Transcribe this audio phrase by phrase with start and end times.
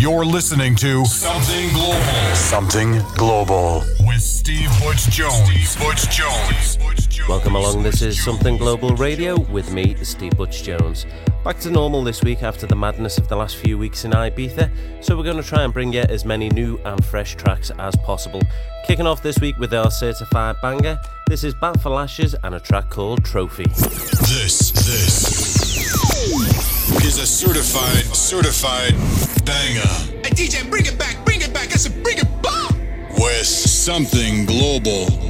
[0.00, 2.34] You're listening to Something Global.
[2.34, 5.68] Something Global with Steve Butch Jones.
[5.68, 6.78] Steve Butch Jones.
[7.28, 7.82] Welcome along.
[7.82, 11.04] This is Something Global Radio with me, Steve Butch Jones.
[11.44, 15.04] Back to normal this week after the madness of the last few weeks in Ibiza,
[15.04, 17.94] so we're going to try and bring you as many new and fresh tracks as
[17.96, 18.40] possible.
[18.86, 22.60] Kicking off this week with our certified banger, this is Bat for Lashes and a
[22.60, 23.64] track called Trophy.
[23.64, 28.94] This, this is a certified, certified
[29.44, 29.80] banger.
[30.24, 31.72] Hey DJ, bring it back, bring it back.
[31.72, 32.72] I said bring it back.
[33.18, 35.29] With something global.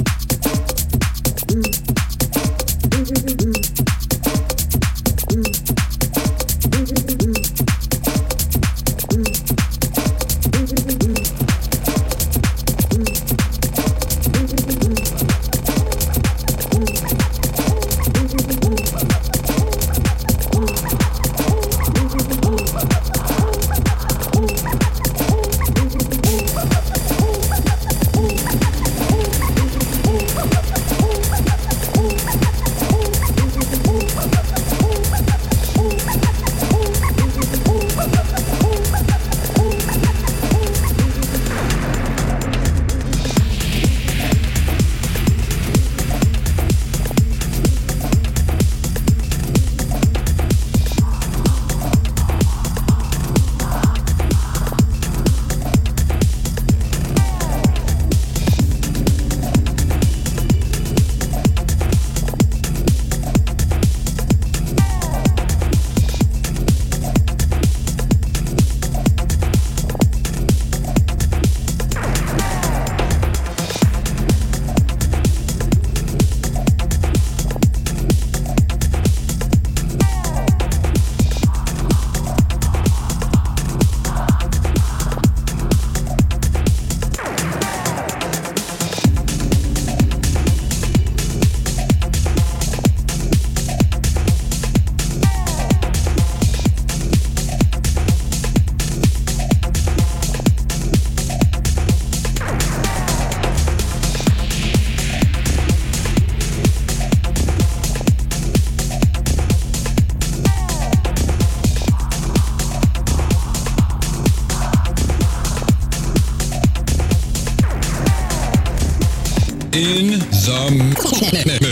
[119.73, 120.69] in the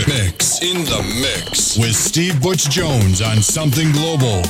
[0.08, 0.62] mix.
[0.62, 4.42] In the mix with Steve Butch Jones on Something Global.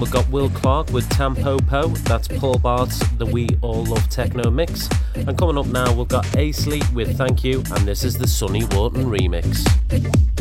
[0.00, 1.96] We've got Will Clark with Tampopo.
[2.04, 4.88] That's Paul Bart's The We All Love Techno mix.
[5.14, 8.64] And coming up now, we've got Aisley with Thank You, and this is the Sunny
[8.66, 10.37] Wharton remix.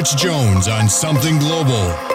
[0.00, 2.09] Butch Jones on Something Global.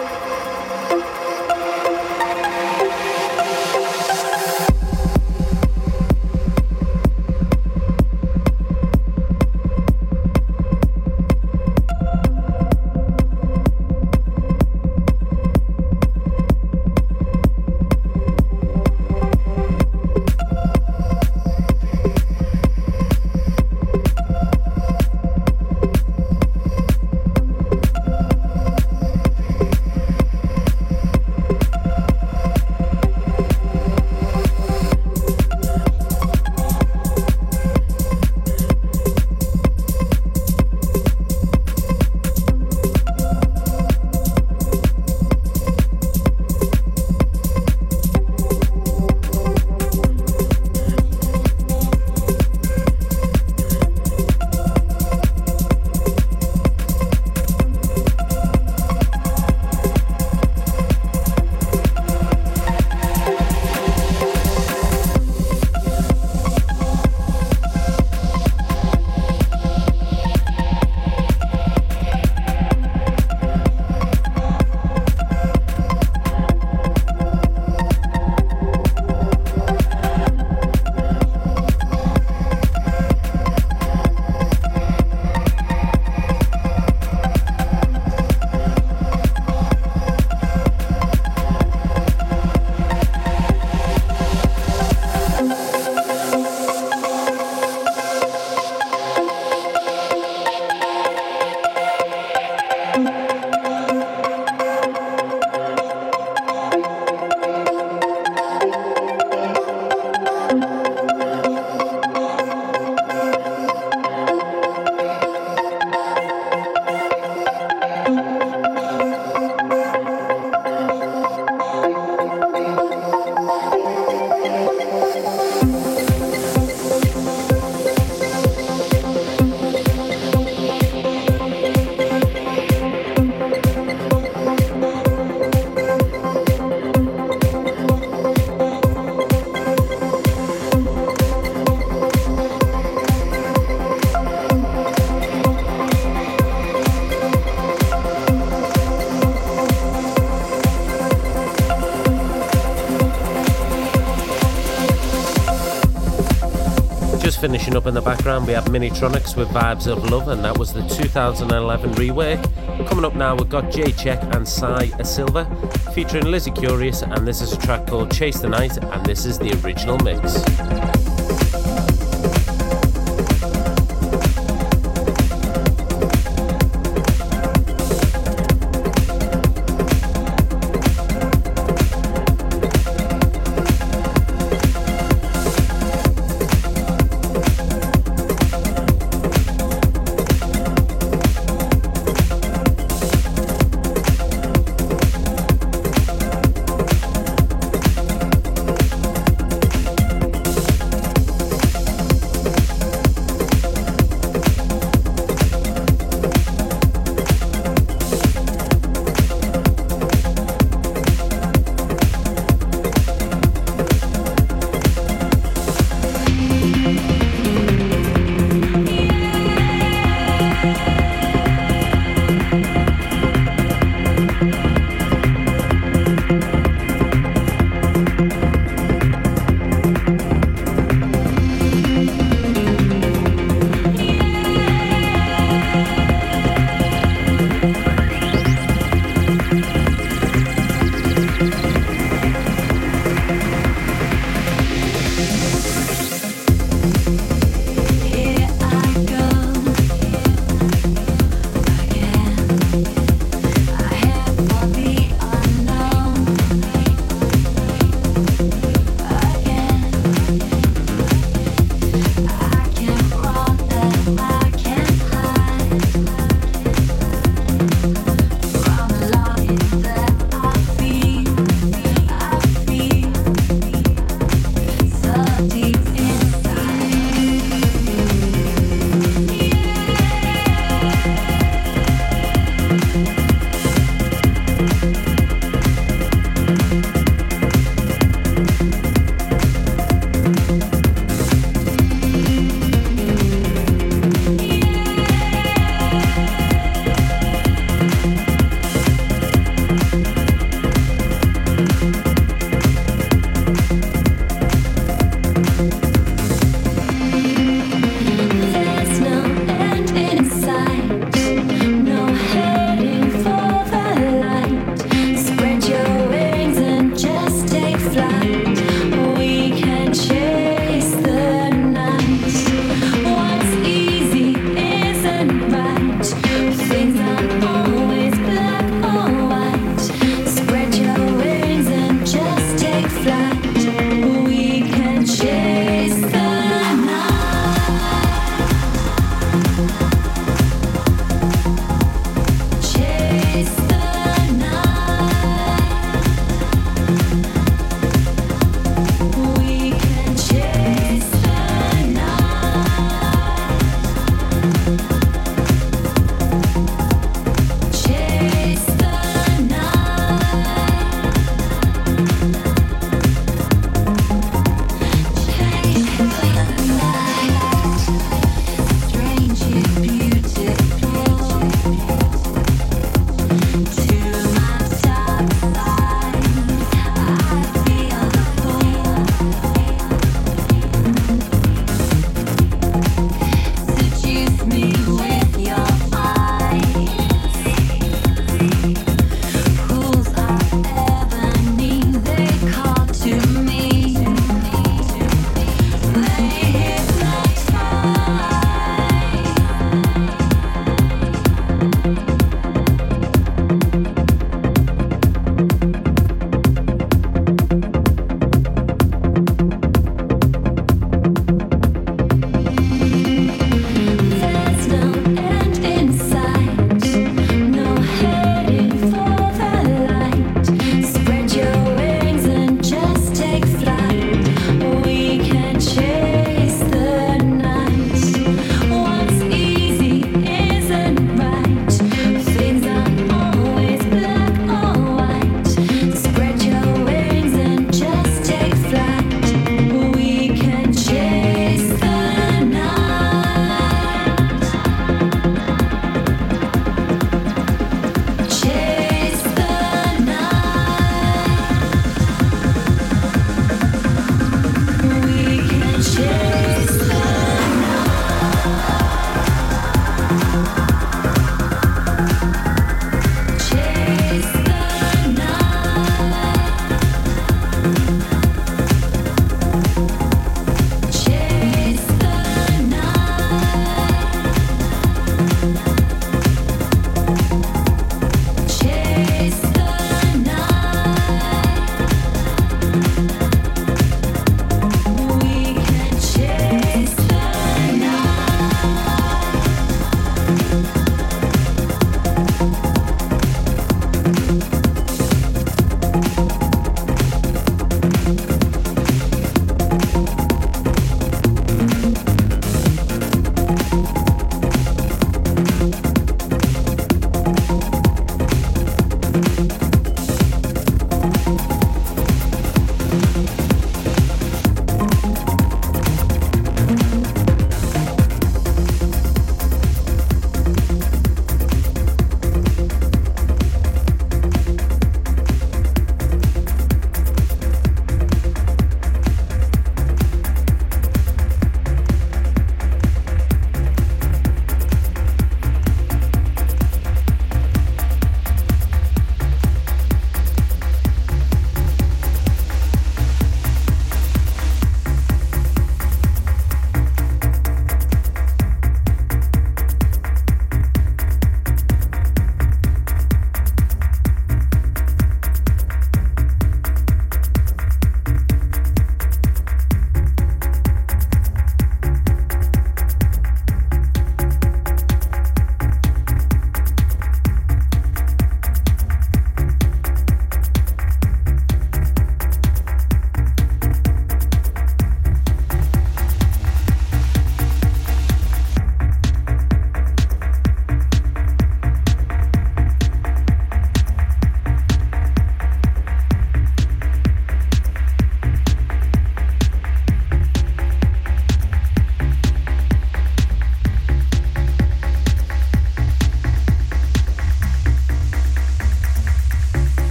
[157.66, 160.72] Finishing up in the background, we have Minitronics with Vibes of Love, and that was
[160.72, 162.86] the 2011 rework.
[162.86, 165.46] Coming up now, we've got Jay Check and Sai Silva
[165.92, 169.36] featuring Lizzie Curious, and this is a track called Chase the Night, and this is
[169.40, 170.95] the original mix.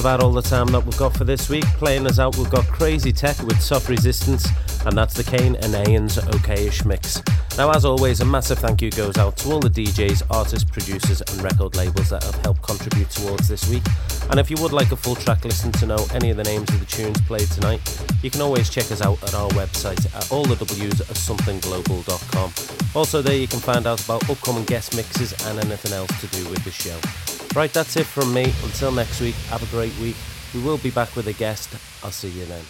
[0.00, 1.64] About all the time that we've got for this week.
[1.76, 4.48] Playing us out, we've got Crazy Tech with Soft Resistance,
[4.86, 7.22] and that's the Kane and Ayan's Okayish mix.
[7.58, 11.20] Now, as always, a massive thank you goes out to all the DJs, artists, producers,
[11.20, 13.82] and record labels that have helped contribute towards this week.
[14.30, 16.70] And if you would like a full track listen to know any of the names
[16.70, 17.80] of the tunes played tonight,
[18.22, 22.52] you can always check us out at our website at all the W's at somethingglobal.com.
[22.94, 26.48] Also, there you can find out about upcoming guest mixes and anything else to do
[26.48, 27.29] with the show.
[27.54, 28.44] Right, that's it from me.
[28.62, 30.16] Until next week, have a great week.
[30.54, 31.70] We will be back with a guest.
[32.04, 32.64] I'll see you then.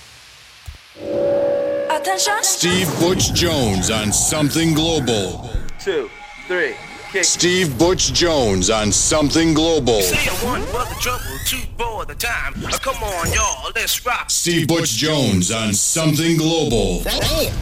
[1.90, 2.42] Attention.
[2.42, 5.50] Steve Butch Jones on Something Global.
[5.78, 6.08] Two,
[6.46, 6.74] three,
[7.12, 7.24] kick.
[7.24, 10.00] Steve Butch Jones on Something Global.
[10.00, 12.54] Say a one for the trouble, two for the time.
[12.80, 14.30] Come on, y'all, let's rock.
[14.30, 17.02] Steve Butch Jones on Something Global.
[17.02, 17.52] Damn.